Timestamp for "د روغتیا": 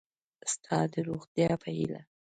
0.93-1.51